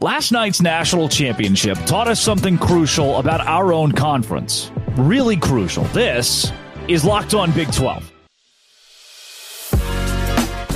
[0.00, 4.70] Last night's national championship taught us something crucial about our own conference.
[4.96, 5.82] Really crucial.
[5.86, 6.52] This
[6.86, 8.12] is Locked On Big 12.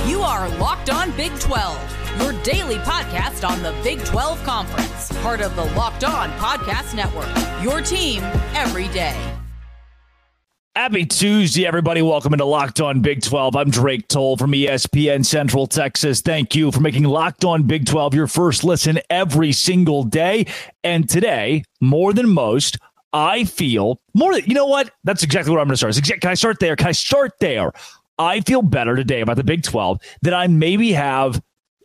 [0.05, 5.39] You are Locked On Big 12, your daily podcast on the Big 12 Conference, part
[5.39, 7.29] of the Locked On Podcast Network.
[7.63, 8.21] Your team
[8.53, 9.32] every day.
[10.75, 12.01] Happy Tuesday, everybody.
[12.01, 13.55] Welcome into Locked On Big 12.
[13.55, 16.21] I'm Drake Toll from ESPN Central Texas.
[16.21, 20.47] Thank you for making Locked On Big 12 your first listen every single day.
[20.83, 22.79] And today, more than most,
[23.13, 24.89] I feel more than, you know what?
[25.03, 26.19] That's exactly what I'm going to start.
[26.19, 26.75] Can I start there?
[26.75, 27.71] Can I start there?
[28.17, 31.39] I feel better today about the Big 12 than I maybe have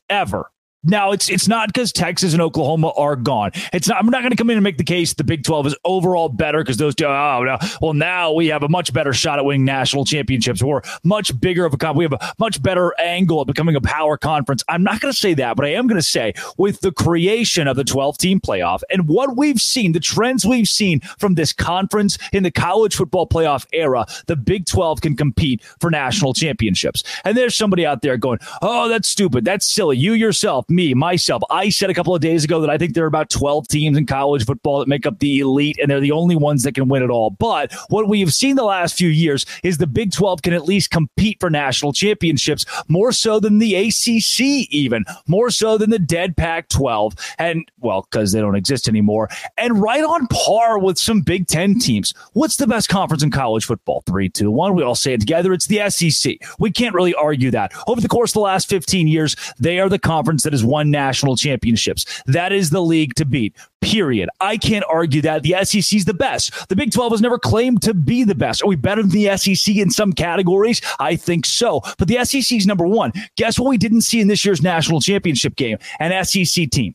[0.09, 0.51] ever
[0.85, 3.51] now it's it's not because Texas and Oklahoma are gone.
[3.73, 3.99] It's not.
[3.99, 6.29] I'm not going to come in and make the case the Big 12 is overall
[6.29, 7.07] better because those two.
[7.07, 7.59] Oh no.
[7.81, 10.63] Well, now we have a much better shot at winning national championships.
[10.63, 11.93] We're much bigger of a.
[11.93, 14.63] We have a much better angle at becoming a power conference.
[14.69, 17.67] I'm not going to say that, but I am going to say with the creation
[17.67, 21.53] of the 12 team playoff and what we've seen, the trends we've seen from this
[21.53, 27.03] conference in the college football playoff era, the Big 12 can compete for national championships.
[27.25, 29.45] And there's somebody out there going, "Oh, that's stupid.
[29.45, 32.77] That's silly." You yourself me, myself, I said a couple of days ago that I
[32.77, 35.91] think there are about 12 teams in college football that make up the elite, and
[35.91, 37.31] they're the only ones that can win it all.
[37.31, 40.65] But what we have seen the last few years is the Big 12 can at
[40.65, 45.99] least compete for national championships more so than the ACC, even more so than the
[45.99, 47.15] dead Pac 12.
[47.39, 51.79] And, well, because they don't exist anymore, and right on par with some Big 10
[51.79, 52.15] teams.
[52.33, 54.03] What's the best conference in college football?
[54.07, 54.75] Three, two, one.
[54.75, 55.53] We all say it together.
[55.53, 56.37] It's the SEC.
[56.59, 57.73] We can't really argue that.
[57.87, 60.91] Over the course of the last 15 years, they are the conference that has won
[60.91, 62.23] national championships.
[62.27, 63.55] That is the league to beat.
[63.81, 64.29] Period.
[64.41, 66.69] I can't argue that the SEC is the best.
[66.69, 68.63] The Big 12 has never claimed to be the best.
[68.63, 70.81] Are we better than the SEC in some categories?
[70.99, 71.81] I think so.
[71.99, 73.13] But the SEC is number one.
[73.37, 75.79] Guess what we didn't see in this year's national championship game?
[76.01, 76.95] An SEC team.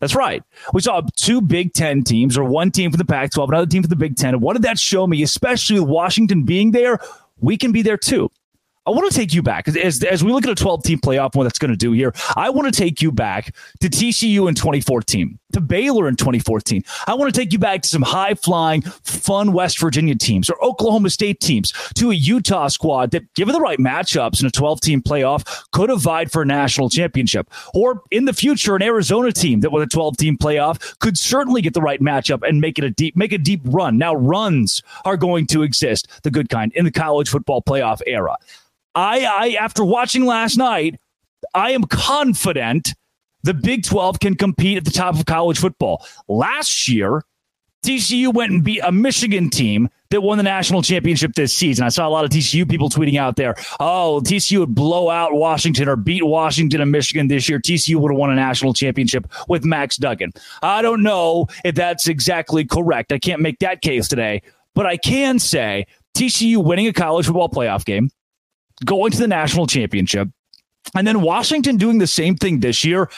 [0.00, 0.42] That's right.
[0.74, 3.82] We saw two Big Ten teams, or one team for the Pac 12, another team
[3.82, 4.34] for the Big Ten.
[4.34, 6.98] And what did that show me, especially with Washington being there?
[7.38, 8.30] We can be there too.
[8.86, 11.26] I want to take you back as, as we look at a 12 team playoff,
[11.26, 12.14] and what that's going to do here.
[12.36, 16.84] I want to take you back to TCU in 2014, to Baylor in 2014.
[17.08, 20.64] I want to take you back to some high flying, fun West Virginia teams or
[20.64, 24.80] Oklahoma State teams, to a Utah squad that, given the right matchups in a 12
[24.80, 27.50] team playoff, could have vied for a national championship.
[27.74, 31.60] Or in the future, an Arizona team that with a 12 team playoff could certainly
[31.60, 33.98] get the right matchup and make it a deep, make a deep run.
[33.98, 38.36] Now, runs are going to exist, the good kind, in the college football playoff era.
[38.96, 40.98] I, I after watching last night,
[41.54, 42.94] I am confident
[43.42, 46.04] the Big 12 can compete at the top of college football.
[46.26, 47.22] Last year,
[47.84, 51.84] TCU went and beat a Michigan team that won the national championship this season.
[51.84, 55.34] I saw a lot of TCU people tweeting out there, oh, TCU would blow out
[55.34, 57.60] Washington or beat Washington and Michigan this year.
[57.60, 60.32] TCU would have won a national championship with Max Duggan.
[60.62, 63.12] I don't know if that's exactly correct.
[63.12, 64.42] I can't make that case today,
[64.74, 65.86] but I can say
[66.16, 68.10] TCU winning a college football playoff game,
[68.84, 70.28] going to the national championship,
[70.94, 73.10] and then Washington doing the same thing this year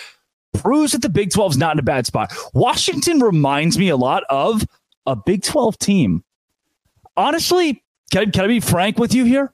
[0.54, 2.32] proves that the Big 12 is not in a bad spot.
[2.54, 4.64] Washington reminds me a lot of
[5.06, 6.24] a Big 12 team.
[7.16, 9.52] Honestly, can I, can I be frank with you here?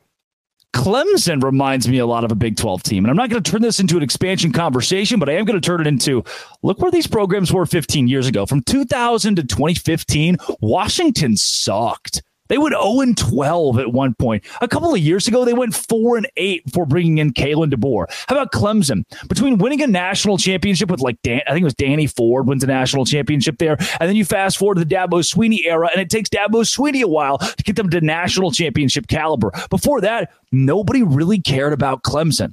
[0.75, 3.05] Clemson reminds me a lot of a Big 12 team.
[3.05, 5.59] And I'm not going to turn this into an expansion conversation, but I am going
[5.59, 6.25] to turn it into
[6.63, 8.45] look where these programs were 15 years ago.
[8.45, 12.23] From 2000 to 2015, Washington sucked.
[12.49, 14.45] They went 0 12 at one point.
[14.61, 18.07] A couple of years ago, they went 4 and 8 before bringing in Kalen DeBoer.
[18.29, 19.05] How about Clemson?
[19.29, 22.63] Between winning a national championship with like Dan, I think it was Danny Ford wins
[22.63, 26.03] a national championship there, and then you fast forward to the Dabo Swinney era, and
[26.03, 29.51] it takes Dabo Swinney a while to get them to national championship caliber.
[29.71, 32.53] Before that, nobody really cared about Clemson.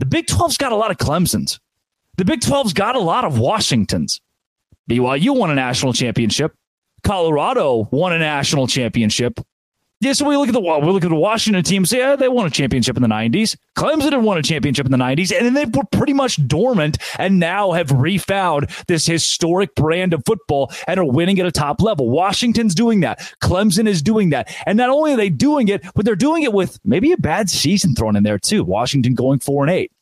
[0.00, 1.60] The Big 12's got a lot of Clemsons.
[2.16, 4.20] The Big 12's got a lot of Washingtons.
[4.90, 6.52] BYU won a national championship.
[7.04, 9.40] Colorado won a national championship.
[10.02, 11.86] Yeah, so we look at the we look at the Washington team.
[11.86, 13.56] Say, yeah, they won a championship in the '90s.
[13.76, 16.98] Clemson had won a championship in the '90s, and then they were pretty much dormant,
[17.20, 21.80] and now have refound this historic brand of football and are winning at a top
[21.80, 22.10] level.
[22.10, 23.20] Washington's doing that.
[23.40, 26.52] Clemson is doing that, and not only are they doing it, but they're doing it
[26.52, 28.64] with maybe a bad season thrown in there too.
[28.64, 29.92] Washington going four and eight.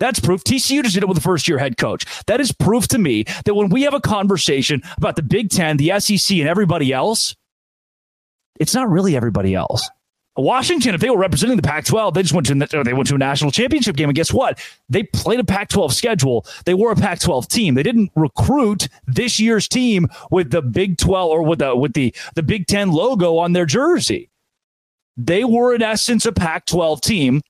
[0.00, 0.42] That's proof.
[0.42, 2.04] TCU just did it with a first year head coach.
[2.26, 5.76] That is proof to me that when we have a conversation about the Big Ten,
[5.76, 7.36] the SEC, and everybody else,
[8.58, 9.88] it's not really everybody else.
[10.36, 13.14] Washington, if they were representing the Pac-12, they just went to uh, they went to
[13.14, 14.58] a national championship game, and guess what?
[14.88, 16.46] They played a Pac-12 schedule.
[16.64, 17.74] They were a Pac-12 team.
[17.74, 22.14] They didn't recruit this year's team with the Big 12 or with the with the
[22.36, 24.30] the Big Ten logo on their jersey.
[25.16, 27.42] They were in essence a Pac-12 team,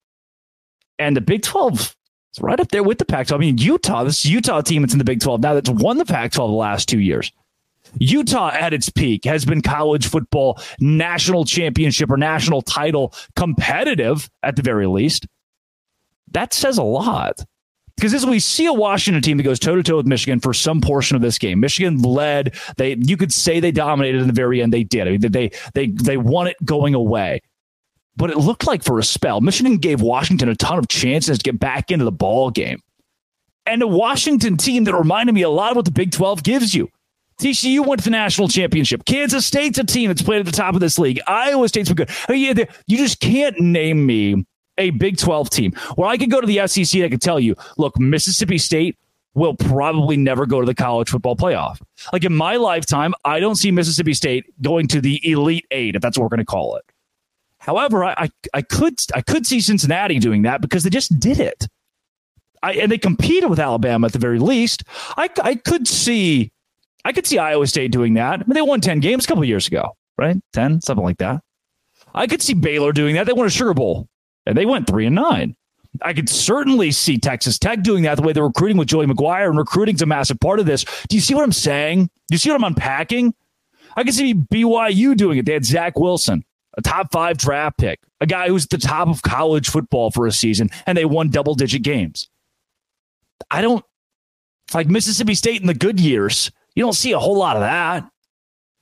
[0.98, 1.99] and the Big 12 it's It's
[2.40, 3.40] right up there with the Pac 12.
[3.40, 6.04] I mean, Utah, this Utah team that's in the Big 12 now that's won the
[6.04, 7.32] Pac 12 the last two years.
[7.98, 14.56] Utah at its peak has been college football national championship or national title competitive at
[14.56, 15.26] the very least.
[16.32, 17.44] That says a lot.
[17.96, 20.54] Because as we see a Washington team that goes toe to toe with Michigan for
[20.54, 22.54] some portion of this game, Michigan led.
[22.78, 24.72] They you could say they dominated in the very end.
[24.72, 25.06] They did.
[25.06, 27.42] I mean, they they they won it going away,
[28.16, 31.42] but it looked like for a spell, Michigan gave Washington a ton of chances to
[31.42, 32.80] get back into the ball game,
[33.66, 36.74] and a Washington team that reminded me a lot of what the Big Twelve gives
[36.74, 36.88] you.
[37.40, 39.06] TCU went to the national championship.
[39.06, 41.20] Kansas State's a team that's played at the top of this league.
[41.26, 42.10] Iowa State's been good.
[42.28, 42.54] Oh, you
[42.88, 44.44] just can't name me
[44.76, 47.40] a Big 12 team where I could go to the SEC and I could tell
[47.40, 48.98] you, look, Mississippi State
[49.34, 51.80] will probably never go to the college football playoff.
[52.12, 56.02] Like in my lifetime, I don't see Mississippi State going to the Elite Eight, if
[56.02, 56.84] that's what we're going to call it.
[57.60, 61.38] However, I, I, I could I could see Cincinnati doing that because they just did
[61.38, 61.68] it.
[62.62, 64.84] I, and they competed with Alabama at the very least.
[65.16, 66.52] I, I could see
[67.04, 68.34] I could see Iowa State doing that.
[68.40, 70.36] I mean, they won 10 games a couple years ago, right?
[70.52, 71.42] 10, something like that.
[72.14, 73.26] I could see Baylor doing that.
[73.26, 74.08] They won a Sugar Bowl
[74.46, 75.56] and they went three and nine.
[76.02, 79.48] I could certainly see Texas Tech doing that the way they're recruiting with Joey McGuire,
[79.48, 80.84] and recruiting's a massive part of this.
[81.08, 82.04] Do you see what I'm saying?
[82.04, 83.34] Do you see what I'm unpacking?
[83.96, 85.46] I can see BYU doing it.
[85.46, 86.44] They had Zach Wilson,
[86.76, 90.26] a top five draft pick, a guy who's at the top of college football for
[90.26, 92.28] a season, and they won double digit games.
[93.50, 93.84] I don't
[94.74, 96.50] like Mississippi State in the good years.
[96.74, 98.08] You don't see a whole lot of that.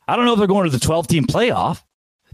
[0.07, 1.83] I don't know if they're going to the 12 team playoff.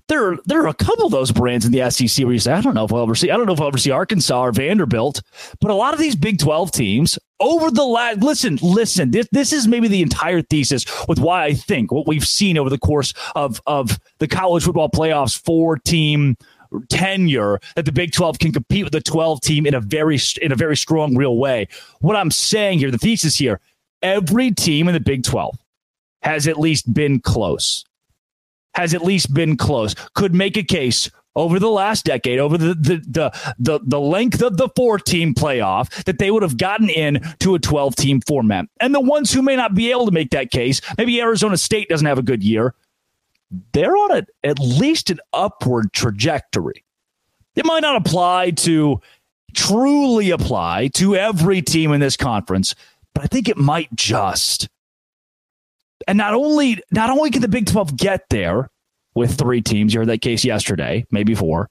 [0.09, 2.53] There are, there are a couple of those brands in the SEC where you say,
[2.53, 4.39] I don't know if I'll ever see, I don't know if I'll ever see Arkansas
[4.39, 5.23] or Vanderbilt,
[5.61, 9.53] but a lot of these Big 12 teams over the last, listen, listen, this, this
[9.53, 13.15] is maybe the entire thesis with why I think what we've seen over the course
[13.35, 16.37] of, of the college football playoffs four team
[16.91, 20.53] tenure that the Big 12 can compete with the 12 team in a very, in
[20.53, 21.67] a very strong, real way.
[22.01, 23.59] What I'm saying here, the thesis here,
[24.03, 25.57] every team in the Big 12
[26.21, 27.85] has at least been close.
[28.75, 29.95] Has at least been close.
[30.15, 34.43] Could make a case over the last decade, over the the the the, the length
[34.43, 38.21] of the four team playoff, that they would have gotten in to a 12 team
[38.21, 38.67] format.
[38.81, 41.89] And the ones who may not be able to make that case, maybe Arizona State
[41.89, 42.75] doesn't have a good year,
[43.73, 46.85] they're on a, at least an upward trajectory.
[47.57, 49.01] It might not apply to
[49.55, 52.75] truly apply to every team in this conference,
[53.15, 54.69] but I think it might just.
[56.07, 58.71] And not only not only can the Big 12 get there
[59.15, 61.71] with three teams, you heard that case yesterday, maybe four.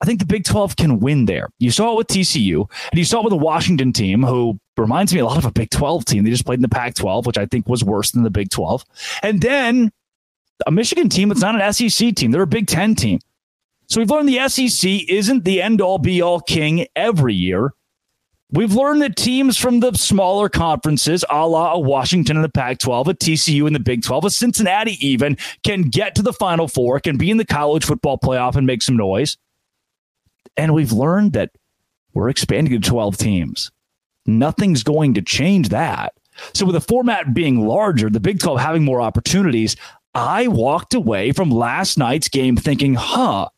[0.00, 1.48] I think the Big 12 can win there.
[1.58, 5.12] You saw it with TCU, and you saw it with the Washington team, who reminds
[5.12, 6.24] me a lot of a Big 12 team.
[6.24, 8.50] They just played in the Pac 12, which I think was worse than the Big
[8.50, 8.84] 12.
[9.22, 9.90] And then
[10.66, 13.18] a Michigan team that's not an SEC team, they're a Big 10 team.
[13.86, 17.72] So we've learned the SEC isn't the end all be all king every year.
[18.50, 22.78] We've learned that teams from the smaller conferences, a la a Washington in the Pac
[22.78, 26.66] 12, a TCU in the Big 12, a Cincinnati even, can get to the Final
[26.66, 29.36] Four, can be in the college football playoff and make some noise.
[30.56, 31.50] And we've learned that
[32.14, 33.70] we're expanding to 12 teams.
[34.24, 36.14] Nothing's going to change that.
[36.54, 39.76] So, with the format being larger, the Big 12 having more opportunities,
[40.14, 43.48] I walked away from last night's game thinking, huh,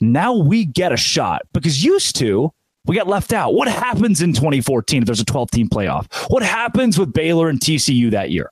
[0.00, 1.42] now we get a shot.
[1.52, 2.52] Because used to,
[2.88, 3.54] we got left out.
[3.54, 6.06] What happens in 2014 if there's a 12 team playoff?
[6.30, 8.50] What happens with Baylor and TCU that year?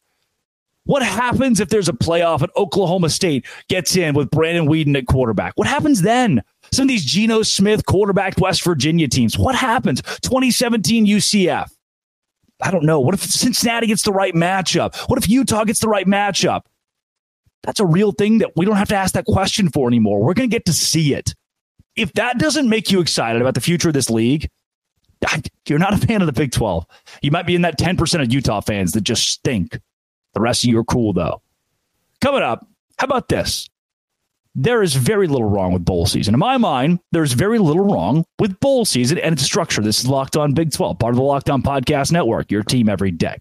[0.85, 5.07] What happens if there's a playoff and Oklahoma State gets in with Brandon Weeden at
[5.07, 5.55] quarterback?
[5.57, 6.43] What happens then?
[6.71, 9.37] Some of these Geno Smith quarterback West Virginia teams.
[9.37, 10.01] What happens?
[10.03, 11.69] 2017 UCF.
[12.63, 13.01] I don't know.
[13.01, 14.97] What if Cincinnati gets the right matchup?
[15.09, 16.63] What if Utah gets the right matchup?
[17.65, 20.23] That's a real thing that we don't have to ask that question for anymore.
[20.23, 21.35] We're going to get to see it
[21.97, 24.49] if that doesn't make you excited about the future of this league,
[25.67, 26.87] you're not a fan of the Big 12.
[27.23, 29.81] You might be in that 10% of Utah fans that just stink.
[30.35, 31.41] The rest of you are cool, though.
[32.21, 32.67] Coming up,
[32.99, 33.69] how about this?
[34.55, 36.35] There is very little wrong with bowl season.
[36.35, 39.83] In my mind, there's very little wrong with bowl season and its structure.
[39.83, 42.89] This is Locked On Big 12, part of the Locked On Podcast Network, your team
[42.89, 43.37] every day.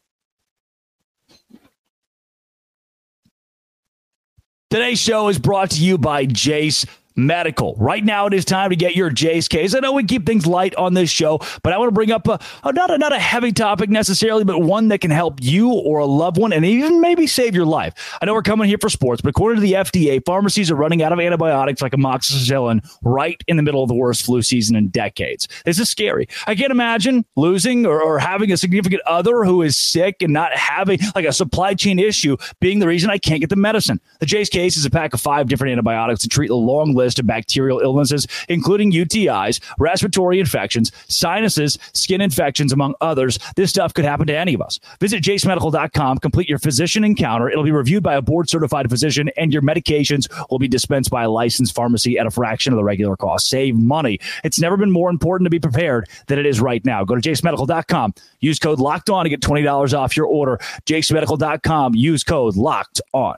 [4.70, 6.86] Today's show is brought to you by Jase
[7.16, 7.76] Medical.
[7.78, 9.74] Right now, it is time to get your Jase case.
[9.74, 12.28] I know we keep things light on this show, but I want to bring up
[12.28, 15.72] a, a, not a not a heavy topic necessarily, but one that can help you
[15.72, 18.18] or a loved one, and even maybe save your life.
[18.22, 21.02] I know we're coming here for sports, but according to the FDA, pharmacies are running
[21.04, 24.90] out of antibiotics like amoxicillin right in the middle of the worst flu season in
[24.90, 25.48] decades.
[25.64, 26.28] This is scary.
[26.48, 30.54] I can't imagine losing or, or having a significant other who is sick and not
[30.54, 34.02] having like a supply chain issue being the reason I can't get the medicine.
[34.20, 37.05] The Jase case is a pack of five different antibiotics to treat a long list
[37.06, 43.38] list of bacterial illnesses, including UTIs, respiratory infections, sinuses, skin infections, among others.
[43.56, 44.80] This stuff could happen to any of us.
[45.00, 47.48] Visit jasemedical.com, complete your physician encounter.
[47.48, 51.24] It'll be reviewed by a board certified physician, and your medications will be dispensed by
[51.24, 53.48] a licensed pharmacy at a fraction of the regular cost.
[53.48, 54.20] Save money.
[54.44, 57.04] It's never been more important to be prepared than it is right now.
[57.04, 60.58] Go to jasemedical.com, use code locked on to get $20 off your order.
[60.88, 63.38] jasemedical.com, use code locked on.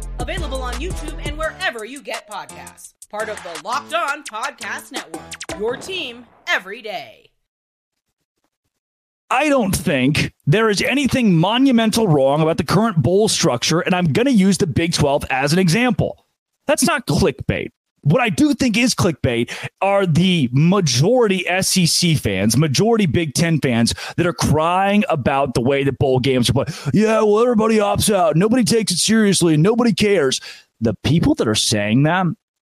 [0.21, 2.93] Available on YouTube and wherever you get podcasts.
[3.09, 5.23] Part of the Locked On Podcast Network.
[5.59, 7.31] Your team every day.
[9.31, 14.13] I don't think there is anything monumental wrong about the current bowl structure, and I'm
[14.13, 16.27] going to use the Big 12 as an example.
[16.67, 17.71] That's not clickbait.
[18.03, 23.93] What I do think is clickbait are the majority SEC fans, majority Big Ten fans
[24.17, 26.69] that are crying about the way that bowl games are played.
[26.93, 28.35] Yeah, well, everybody opts out.
[28.35, 29.55] Nobody takes it seriously.
[29.55, 30.41] Nobody cares.
[30.79, 32.25] The people that are saying that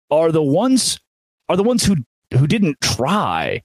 [0.10, 1.00] are the ones
[1.48, 1.96] are the ones who
[2.34, 3.62] who didn't try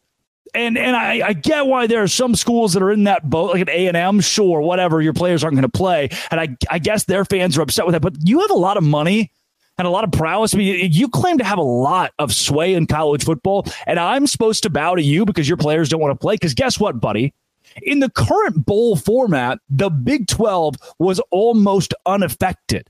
[0.55, 3.53] and and I, I, get why there are some schools that are in that boat,
[3.53, 5.03] like at A and M, sure, whatever.
[5.03, 7.93] Your players aren't going to play, and I I guess their fans are upset with
[7.93, 8.01] that.
[8.01, 9.33] But you have a lot of money
[9.79, 10.55] and a lot of prowess.
[10.55, 14.27] I mean, you claim to have a lot of sway in college football, and I'm
[14.27, 16.35] supposed to bow to you because your players don't want to play.
[16.35, 17.35] Because guess what, buddy?
[17.83, 22.89] In the current bowl format, the Big 12 was almost unaffected.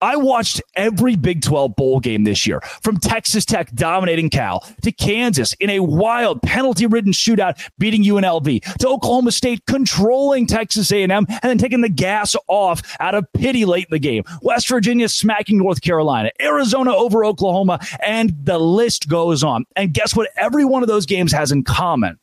[0.00, 4.92] I watched every Big 12 bowl game this year, from Texas Tech dominating Cal to
[4.92, 11.26] Kansas in a wild penalty-ridden shootout beating UNLV to Oklahoma State controlling Texas A&M and
[11.42, 14.22] then taking the gas off out of pity late in the game.
[14.42, 19.64] West Virginia smacking North Carolina, Arizona over Oklahoma, and the list goes on.
[19.74, 22.18] And guess what every one of those games has in common?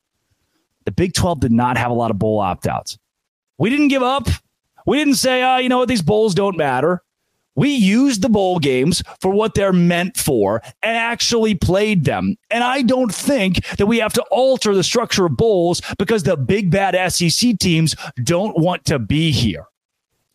[0.86, 2.98] The Big 12 did not have a lot of bowl opt-outs.
[3.58, 4.28] We didn't give up.
[4.86, 7.02] We didn't say, oh, you know what, these bowls don't matter.
[7.56, 12.36] We used the bowl games for what they're meant for and actually played them.
[12.52, 16.38] And I don't think that we have to alter the structure of bowls because the
[16.38, 19.66] big bad SEC teams don't want to be here.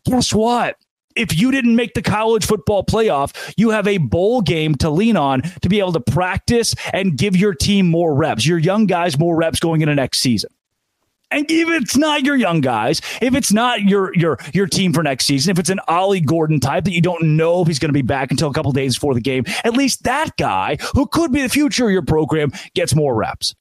[0.05, 0.77] Guess what?
[1.15, 5.17] If you didn't make the college football playoff, you have a bowl game to lean
[5.17, 9.19] on to be able to practice and give your team more reps, your young guys
[9.19, 10.49] more reps going into next season.
[11.31, 15.01] And if it's not your young guys, if it's not your your your team for
[15.01, 17.89] next season, if it's an Ollie Gordon type that you don't know if he's going
[17.89, 21.07] to be back until a couple days before the game, at least that guy who
[21.07, 23.55] could be the future of your program gets more reps.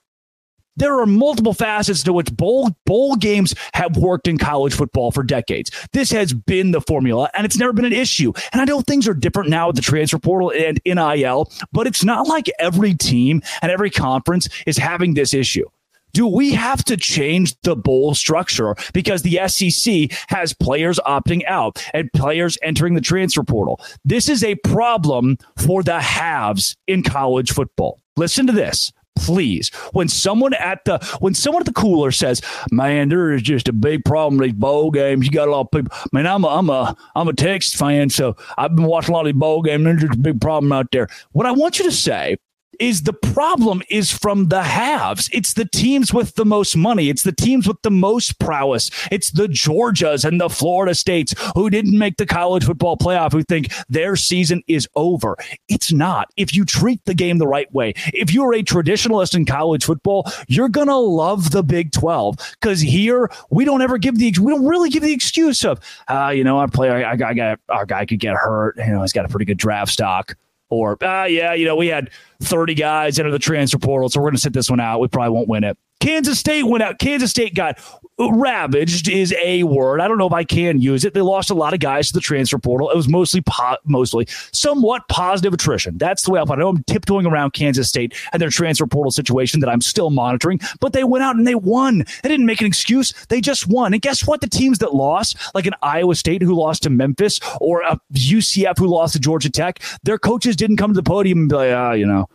[0.76, 5.22] There are multiple facets to which bowl bowl games have worked in college football for
[5.22, 5.70] decades.
[5.92, 8.32] This has been the formula, and it's never been an issue.
[8.52, 12.04] And I know things are different now with the transfer portal and NIL, but it's
[12.04, 15.66] not like every team and every conference is having this issue
[16.12, 18.74] do we have to change the bowl structure?
[18.92, 23.80] Because the SEC has players opting out and players entering the transfer portal?
[24.04, 28.00] This is a problem for the haves in college football.
[28.16, 29.70] Listen to this please.
[29.92, 32.40] When someone at the when someone at the cooler says
[32.70, 35.26] man there is just a big problem with these bowl games.
[35.26, 35.96] You got a lot of people.
[36.12, 39.26] Man i'm a i'm a i'm a texas fan so i've been watching a lot
[39.26, 41.08] of these bowl games there's just a big problem out there.
[41.32, 42.36] What i want you to say
[42.80, 45.28] is the problem is from the halves.
[45.32, 47.10] It's the teams with the most money.
[47.10, 48.90] It's the teams with the most prowess.
[49.12, 53.42] It's the Georgias and the Florida States who didn't make the college football playoff who
[53.42, 55.36] think their season is over.
[55.68, 56.30] It's not.
[56.36, 60.30] If you treat the game the right way, if you're a traditionalist in college football,
[60.48, 64.52] you're going to love the Big 12 because here we don't ever give the, we
[64.52, 68.06] don't really give the excuse of, uh, you know, our player, I, I our guy
[68.06, 68.76] could get hurt.
[68.78, 70.34] You know, he's got a pretty good draft stock
[70.70, 72.10] or ah, yeah, you know, we had
[72.40, 75.00] 30 guys enter the transfer portal, so we're going to sit this one out.
[75.00, 75.76] We probably won't win it.
[76.00, 76.98] Kansas State went out.
[76.98, 77.78] Kansas State got
[78.18, 80.00] ravaged is a word.
[80.00, 81.14] I don't know if I can use it.
[81.14, 82.90] They lost a lot of guys to the transfer portal.
[82.90, 85.96] It was mostly po- mostly somewhat positive attrition.
[85.96, 86.60] That's the way I put it.
[86.60, 90.10] I know I'm tiptoeing around Kansas State and their transfer portal situation that I'm still
[90.10, 92.04] monitoring, but they went out and they won.
[92.22, 93.14] They didn't make an excuse.
[93.28, 93.92] They just won.
[93.92, 94.40] And guess what?
[94.40, 98.78] The teams that lost, like an Iowa State who lost to Memphis or a UCF
[98.78, 101.72] who lost to Georgia Tech, their coaches didn't come to the podium and be like,
[101.72, 102.28] ah, you know,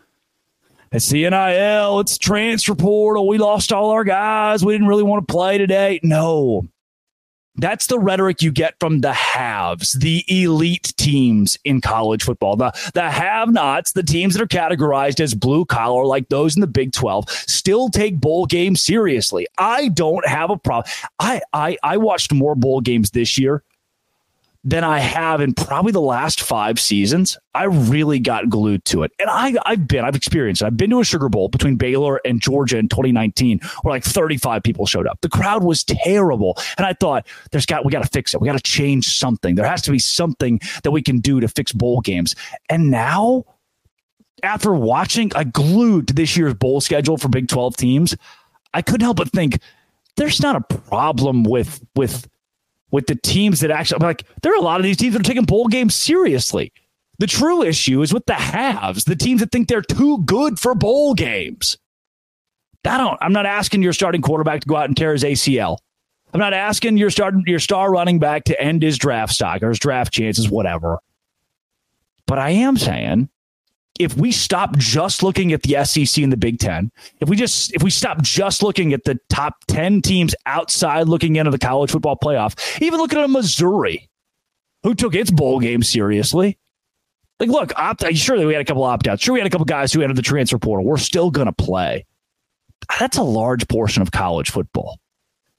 [0.91, 3.27] it's the NIL, it's transfer portal.
[3.27, 4.63] We lost all our guys.
[4.63, 5.99] We didn't really want to play today.
[6.03, 6.67] No.
[7.57, 12.57] That's the rhetoric you get from the haves, the elite teams in college football.
[12.57, 16.61] The, the have nots, the teams that are categorized as blue collar, like those in
[16.61, 19.47] the Big 12, still take bowl games seriously.
[19.57, 20.91] I don't have a problem.
[21.19, 23.63] I, I, I watched more bowl games this year
[24.67, 27.37] than I have in probably the last five seasons.
[27.53, 29.11] I really got glued to it.
[29.19, 30.65] And I, I've been, I've experienced it.
[30.65, 34.63] I've been to a Sugar Bowl between Baylor and Georgia in 2019 where like 35
[34.63, 35.21] people showed up.
[35.21, 36.57] The crowd was terrible.
[36.79, 38.41] And I thought, there's got, we got to fix it.
[38.41, 39.53] We got to change something.
[39.53, 42.35] There has to be something that we can do to fix bowl games.
[42.67, 43.45] And now,
[44.41, 48.17] after watching, I glued to this year's bowl schedule for Big 12 teams,
[48.73, 49.59] I couldn't help but think
[50.17, 52.27] there's not a problem with, with,
[52.91, 55.23] with the teams that actually like there are a lot of these teams that are
[55.23, 56.71] taking bowl games seriously.
[57.19, 60.75] The true issue is with the halves, the teams that think they're too good for
[60.75, 61.77] bowl games.
[62.85, 63.17] I don't.
[63.21, 65.77] I'm not asking your starting quarterback to go out and tear his ACL.
[66.33, 69.69] I'm not asking your starting your star running back to end his draft stock or
[69.69, 70.99] his draft chances, whatever.
[72.27, 73.29] But I am saying
[73.99, 77.73] if we stop just looking at the SEC and the Big Ten, if we just
[77.73, 81.91] if we stop just looking at the top ten teams outside looking into the college
[81.91, 84.09] football playoff, even looking at Missouri,
[84.83, 86.57] who took its bowl game seriously.
[87.39, 89.21] Like, look, opt sure we had a couple opt outs.
[89.21, 90.85] Sure, we had a couple guys who entered the transfer portal.
[90.85, 92.05] We're still going to play.
[92.99, 94.99] That's a large portion of college football.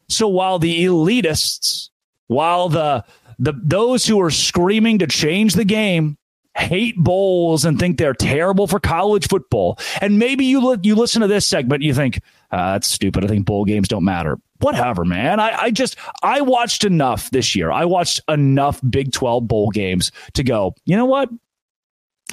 [0.08, 1.90] So while the elitists,
[2.28, 3.04] while the
[3.38, 6.16] the those who are screaming to change the game
[6.56, 9.78] hate bowls and think they're terrible for college football.
[10.00, 12.20] And maybe you li- you listen to this segment, you think
[12.50, 13.24] uh, that's stupid.
[13.24, 14.38] I think bowl games don't matter.
[14.60, 15.38] Whatever, man.
[15.38, 17.70] I, I just I watched enough this year.
[17.70, 20.74] I watched enough Big Twelve bowl games to go.
[20.84, 21.28] You know what?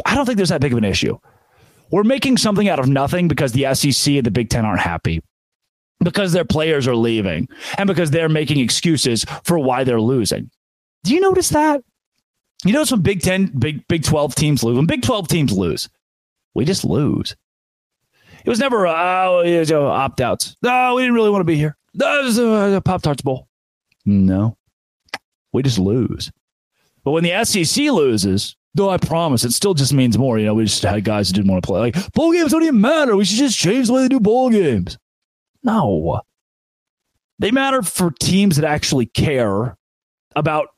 [0.06, 1.18] I don't think there's that big of an issue.
[1.92, 5.22] We're making something out of nothing because the SEC and the Big Ten aren't happy.
[6.00, 10.50] Because their players are leaving and because they're making excuses for why they're losing.
[11.04, 11.84] Do you notice that?
[12.64, 14.78] You know, some Big Ten, Big Big Twelve teams lose.
[14.78, 15.90] When Big Twelve teams lose,
[16.54, 17.36] we just lose.
[18.46, 20.56] It was never oh it opt outs.
[20.62, 21.78] No, we didn't really want to be here.
[21.94, 23.48] No, it was uh, a, a Pop Tarts bowl.
[24.06, 24.58] No,
[25.52, 26.32] we just lose.
[27.04, 30.40] But when the SEC loses, though I promise, it still just means more.
[30.40, 31.80] You know, we just had guys who didn't want to play.
[31.80, 33.16] Like bowl games don't even matter.
[33.16, 34.98] We should just change the way they do bowl games.
[35.64, 36.22] No,
[37.40, 39.78] they matter for teams that actually care
[40.36, 40.70] about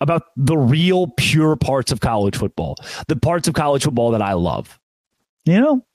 [0.00, 2.76] about the real pure parts of college football,
[3.08, 4.78] the parts of college football that I love.
[5.44, 5.86] You know,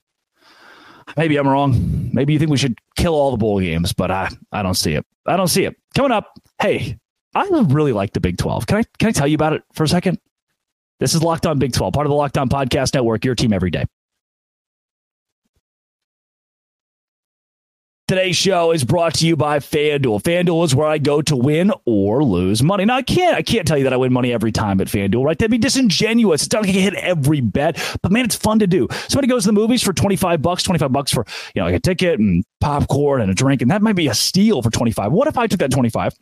[1.17, 2.09] maybe I'm wrong.
[2.13, 4.93] Maybe you think we should kill all the bowl games, but I, I don't see
[4.93, 5.05] it.
[5.25, 5.75] I don't see it.
[5.95, 6.31] Coming up,
[6.62, 6.97] hey,
[7.35, 8.67] I really like the Big 12.
[8.67, 10.19] Can I can I tell you about it for a second?
[10.99, 13.53] This is Locked On Big 12, part of the Locked On Podcast Network, your team
[13.53, 13.85] every day.
[18.10, 20.24] Today's show is brought to you by FanDuel.
[20.24, 22.84] FanDuel is where I go to win or lose money.
[22.84, 25.24] Now I can't I can't tell you that I win money every time at FanDuel,
[25.24, 25.38] right?
[25.38, 26.41] That'd be disingenuous.
[26.41, 28.88] It's not like I hit every bet, but man, it's fun to do.
[29.10, 31.80] Somebody goes to the movies for 25 bucks, 25 bucks for, you know, like a
[31.80, 35.12] ticket and popcorn and a drink, and that might be a steal for 25.
[35.12, 36.15] What if I took that 25?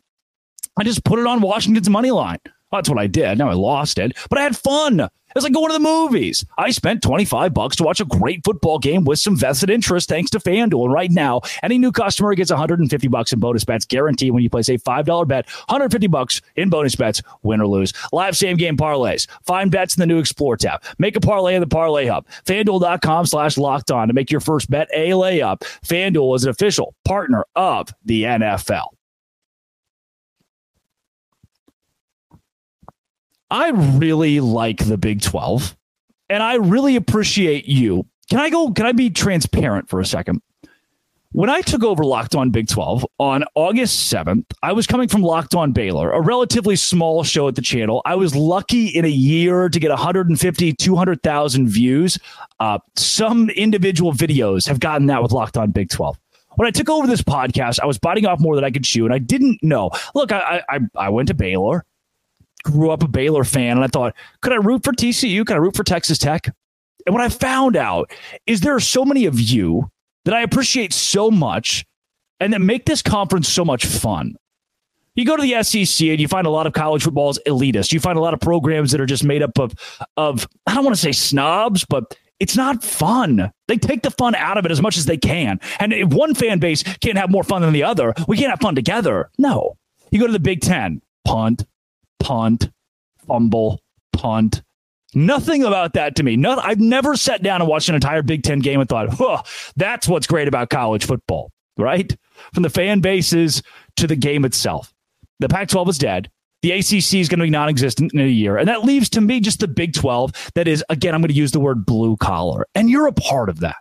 [0.76, 2.40] I just put it on Washington's money line.
[2.44, 3.38] Well, that's what I did.
[3.38, 5.08] Now I lost it, but I had fun.
[5.36, 6.44] It's like going to the movies.
[6.56, 10.30] I spent 25 bucks to watch a great football game with some vested interest thanks
[10.30, 10.84] to FanDuel.
[10.84, 14.50] And right now, any new customer gets 150 bucks in bonus bets guaranteed when you
[14.50, 17.92] place a $5 bet, 150 bucks in bonus bets, win or lose.
[18.12, 19.26] Live same game parlays.
[19.44, 20.82] Find bets in the new Explore tab.
[20.98, 22.26] Make a parlay in the Parlay Hub.
[22.46, 25.60] FanDuel.com slash locked on to make your first bet a layup.
[25.86, 28.97] FanDuel is an official partner of the NFL.
[33.50, 35.76] I really like the Big 12
[36.28, 38.06] and I really appreciate you.
[38.28, 38.70] Can I go?
[38.72, 40.42] Can I be transparent for a second?
[41.32, 45.22] When I took over Locked On Big 12 on August 7th, I was coming from
[45.22, 48.00] Locked On Baylor, a relatively small show at the channel.
[48.06, 52.18] I was lucky in a year to get 150, 200,000 views.
[52.60, 56.18] Uh, some individual videos have gotten that with Locked On Big 12
[56.56, 59.04] when I took over this podcast, I was biting off more than I could chew,
[59.04, 59.90] and I didn't know.
[60.16, 61.84] Look, I I, I went to Baylor
[62.70, 65.44] grew up a Baylor fan, and I thought, could I root for TCU?
[65.46, 66.48] Could I root for Texas Tech?
[67.06, 68.10] And what I found out
[68.46, 69.90] is there are so many of you
[70.24, 71.86] that I appreciate so much
[72.40, 74.36] and that make this conference so much fun.
[75.14, 77.92] You go to the SEC and you find a lot of college football is elitist.
[77.92, 79.74] You find a lot of programs that are just made up of
[80.16, 83.50] of I don't want to say snobs, but it's not fun.
[83.66, 85.58] They take the fun out of it as much as they can.
[85.80, 88.60] And if one fan base can't have more fun than the other, we can't have
[88.60, 89.30] fun together.
[89.38, 89.76] No.
[90.12, 91.66] You go to the Big Ten, punt,
[92.20, 92.70] punt,
[93.26, 93.80] fumble,
[94.12, 94.62] punt.
[95.14, 96.36] Nothing about that to me.
[96.36, 99.42] No, I've never sat down and watched an entire Big Ten game and thought, huh,
[99.76, 102.14] that's what's great about college football, right?
[102.52, 103.62] From the fan bases
[103.96, 104.92] to the game itself.
[105.40, 106.30] The Pac 12 is dead.
[106.62, 108.56] The ACC is going to be non existent in a year.
[108.56, 111.34] And that leaves to me just the Big 12 that is, again, I'm going to
[111.34, 112.66] use the word blue collar.
[112.74, 113.76] And you're a part of that.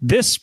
[0.00, 0.38] This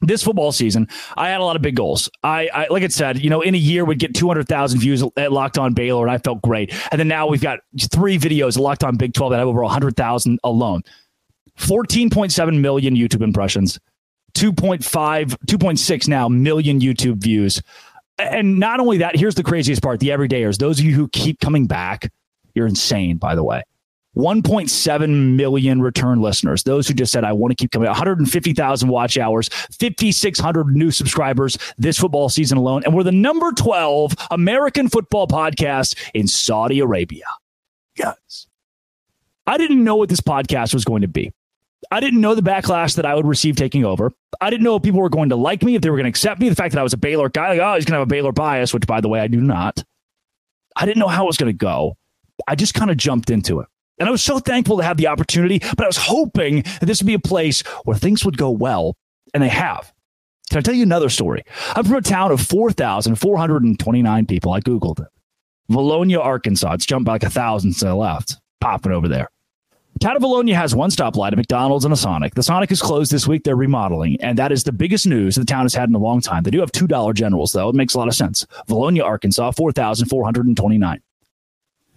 [0.00, 2.08] this football season, I had a lot of big goals.
[2.22, 5.32] I, I like I said, you know, in a year we'd get 200,000 views at
[5.32, 6.72] Locked On Baylor, and I felt great.
[6.90, 10.38] And then now we've got three videos Locked On Big 12 that have over 100,000
[10.44, 10.82] alone.
[11.58, 13.80] 14.7 million YouTube impressions,
[14.34, 17.60] 2.5, 2.6 now million YouTube views.
[18.18, 21.40] And not only that, here's the craziest part the everydayers, those of you who keep
[21.40, 22.10] coming back,
[22.54, 23.62] you're insane, by the way.
[24.16, 26.62] 1.7 million return listeners.
[26.62, 27.86] Those who just said, I want to keep coming.
[27.86, 32.82] 150,000 watch hours, 5,600 new subscribers this football season alone.
[32.84, 37.26] And we're the number 12 American football podcast in Saudi Arabia.
[37.96, 38.46] Yes.
[39.46, 41.32] I didn't know what this podcast was going to be.
[41.90, 44.12] I didn't know the backlash that I would receive taking over.
[44.40, 46.10] I didn't know if people were going to like me, if they were going to
[46.10, 46.48] accept me.
[46.48, 48.06] The fact that I was a Baylor guy, like, oh, he's going to have a
[48.06, 49.82] Baylor bias, which, by the way, I do not.
[50.76, 51.96] I didn't know how it was going to go.
[52.46, 53.68] I just kind of jumped into it.
[53.98, 57.00] And I was so thankful to have the opportunity, but I was hoping that this
[57.00, 58.96] would be a place where things would go well,
[59.34, 59.92] and they have.
[60.50, 61.42] Can I tell you another story?
[61.74, 64.52] I'm from a town of 4,429 people.
[64.52, 65.08] I Googled it.
[65.70, 66.72] Vilonia, Arkansas.
[66.72, 68.36] It's jumped by like a thousand since I left.
[68.60, 69.28] Popping over there.
[70.00, 72.34] Town of Vilonia has one stoplight, a McDonald's, and a Sonic.
[72.34, 73.42] The Sonic is closed this week.
[73.42, 76.20] They're remodeling, and that is the biggest news the town has had in a long
[76.20, 76.44] time.
[76.44, 77.68] They do have $2 generals, though.
[77.68, 78.46] It makes a lot of sense.
[78.68, 81.02] Vilonia, Arkansas, 4,429.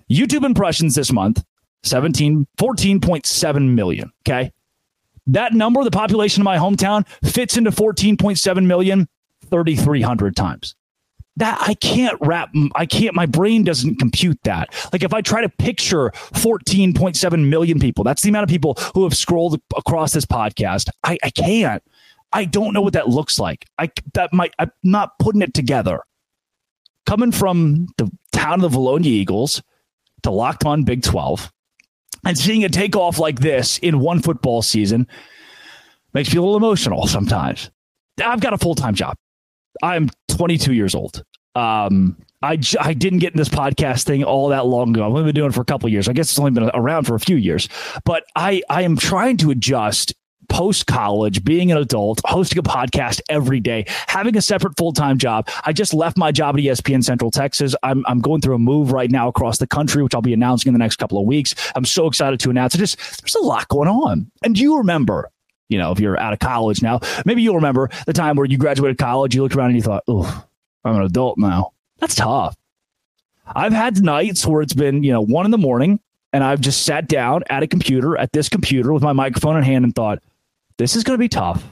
[0.09, 1.43] YouTube impressions this month
[1.83, 4.11] 17, 14.7 million.
[4.27, 4.51] Okay.
[5.27, 9.07] That number, the population of my hometown, fits into 14.7 million
[9.49, 10.75] 3,300 times.
[11.37, 14.73] That I can't wrap, I can't, my brain doesn't compute that.
[14.91, 19.03] Like if I try to picture 14.7 million people, that's the amount of people who
[19.03, 20.89] have scrolled across this podcast.
[21.03, 21.81] I, I can't.
[22.33, 23.65] I don't know what that looks like.
[23.77, 26.01] I that might I'm not putting it together.
[27.05, 29.61] Coming from the town of the Vilonia Eagles
[30.23, 31.51] to locked on Big 12,
[32.25, 35.07] and seeing a takeoff like this in one football season
[36.13, 37.69] makes me a little emotional sometimes.
[38.23, 39.15] I've got a full time job.
[39.81, 41.23] I'm 22 years old.
[41.55, 45.05] Um, I, I didn't get in this podcast thing all that long ago.
[45.05, 46.07] I've only been doing it for a couple years.
[46.07, 47.69] I guess it's only been around for a few years,
[48.03, 50.13] but I, I am trying to adjust
[50.51, 55.17] post college, being an adult, hosting a podcast every day, having a separate full time
[55.17, 55.47] job.
[55.65, 57.73] I just left my job at ESPN Central Texas.
[57.83, 60.69] I'm, I'm going through a move right now across the country, which I'll be announcing
[60.69, 61.55] in the next couple of weeks.
[61.75, 62.79] I'm so excited to announce it.
[62.79, 64.29] Just there's a lot going on.
[64.43, 65.31] And do you remember?
[65.69, 68.57] You know, if you're out of college now, maybe you'll remember the time where you
[68.57, 70.45] graduated college, you looked around and you thought, oh,
[70.83, 71.71] I'm an adult now.
[71.99, 72.57] That's tough.
[73.47, 76.01] I've had nights where it's been, you know, one in the morning
[76.33, 79.63] and I've just sat down at a computer, at this computer with my microphone in
[79.63, 80.21] hand and thought,
[80.81, 81.63] this is going to be tough.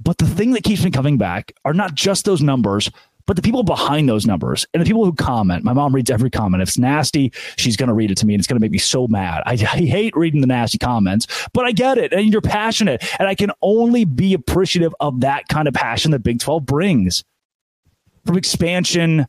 [0.00, 2.90] But the thing that keeps me coming back are not just those numbers,
[3.26, 5.62] but the people behind those numbers and the people who comment.
[5.64, 6.62] My mom reads every comment.
[6.62, 8.72] If it's nasty, she's going to read it to me and it's going to make
[8.72, 9.42] me so mad.
[9.46, 12.12] I, I, hate reading the nasty comments, but I get it.
[12.12, 13.04] And you're passionate.
[13.20, 17.22] And I can only be appreciative of that kind of passion that Big 12 brings
[18.24, 19.26] from expansion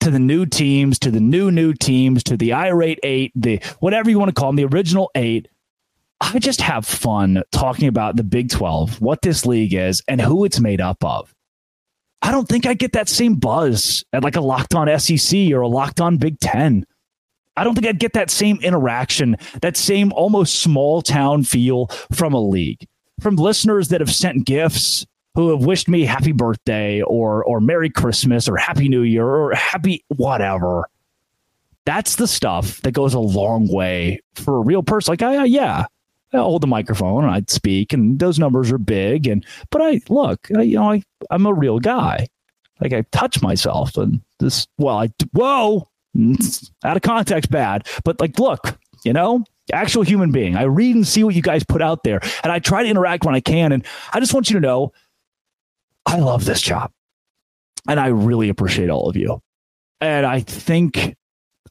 [0.00, 4.10] to the new teams, to the new, new teams, to the irate eight, the whatever
[4.10, 5.48] you want to call them, the original eight.
[6.22, 10.44] I just have fun talking about the Big 12, what this league is, and who
[10.44, 11.34] it's made up of.
[12.22, 15.62] I don't think I get that same buzz at like a locked on SEC or
[15.62, 16.86] a locked on Big 10.
[17.56, 22.34] I don't think I'd get that same interaction, that same almost small town feel from
[22.34, 22.86] a league,
[23.20, 25.04] from listeners that have sent gifts,
[25.34, 29.54] who have wished me happy birthday or or Merry Christmas or Happy New Year or
[29.54, 30.88] happy whatever.
[31.84, 35.10] That's the stuff that goes a long way for a real person.
[35.10, 35.86] Like, I, yeah,
[36.32, 39.26] I hold the microphone and I'd speak, and those numbers are big.
[39.26, 42.28] And but I look, I, you know, I I'm a real guy.
[42.80, 44.66] Like I touch myself, and this.
[44.78, 45.88] Well, I whoa,
[46.84, 47.86] out of context, bad.
[48.04, 50.56] But like, look, you know, actual human being.
[50.56, 53.24] I read and see what you guys put out there, and I try to interact
[53.24, 53.72] when I can.
[53.72, 54.92] And I just want you to know,
[56.06, 56.90] I love this job,
[57.88, 59.40] and I really appreciate all of you.
[60.00, 61.14] And I think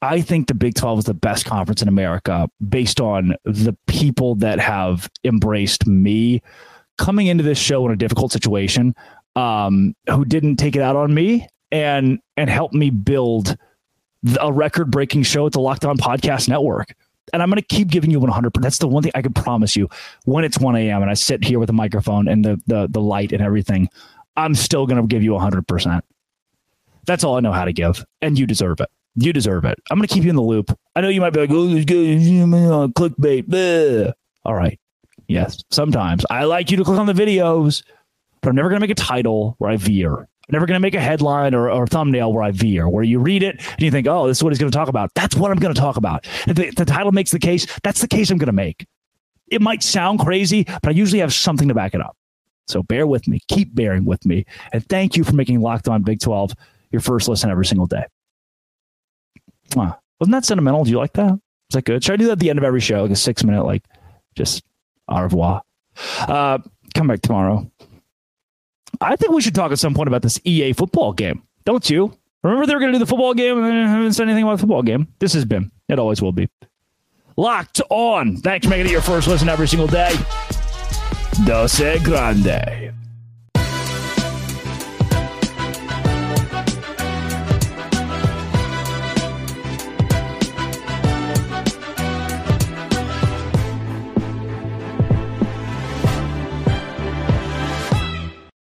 [0.01, 4.35] I think the Big 12 is the best conference in America based on the people
[4.35, 6.41] that have embraced me
[6.97, 8.95] coming into this show in a difficult situation,
[9.35, 13.55] um, who didn't take it out on me and and help me build
[14.39, 16.93] a record breaking show at the Locked On Podcast Network.
[17.33, 18.53] And I'm going to keep giving you 100.
[18.55, 19.87] That's the one thing I can promise you.
[20.25, 21.01] When it's 1 a.m.
[21.01, 23.87] and I sit here with a microphone and the the the light and everything,
[24.35, 25.67] I'm still going to give you 100.
[25.67, 26.03] percent
[27.05, 28.89] That's all I know how to give, and you deserve it.
[29.15, 29.77] You deserve it.
[29.89, 30.77] I'm going to keep you in the loop.
[30.95, 33.43] I know you might be like, oh, good uh, clickbait.
[33.43, 34.13] Bleh.
[34.45, 34.79] All right.
[35.27, 37.83] Yes, sometimes I like you to click on the videos,
[38.41, 40.13] but I'm never going to make a title where I veer.
[40.13, 43.19] I'm never going to make a headline or, or thumbnail where I veer, where you
[43.19, 45.09] read it and you think, oh, this is what he's going to talk about.
[45.15, 46.25] That's what I'm going to talk about.
[46.47, 48.85] If the, the title makes the case, that's the case I'm going to make.
[49.47, 52.17] It might sound crazy, but I usually have something to back it up.
[52.67, 53.39] So bear with me.
[53.47, 54.45] Keep bearing with me.
[54.73, 56.53] And thank you for making Locked On Big 12
[56.91, 58.03] your first listen every single day.
[59.75, 60.83] Wasn't that sentimental?
[60.83, 61.33] Do you like that?
[61.33, 62.03] Is that good?
[62.03, 63.03] Should I do that at the end of every show?
[63.03, 63.83] Like a six minute, like
[64.35, 64.63] just
[65.07, 65.61] au revoir.
[66.19, 66.59] Uh,
[66.93, 67.69] come back tomorrow.
[68.99, 71.43] I think we should talk at some point about this EA football game.
[71.65, 72.15] Don't you?
[72.43, 74.53] Remember they were going to do the football game and I haven't said anything about
[74.53, 75.07] the football game.
[75.19, 75.71] This has been.
[75.89, 76.49] It always will be.
[77.37, 78.37] Locked on.
[78.37, 80.13] Thanks for making it your first listen every single day.
[81.45, 82.93] Dose Grande.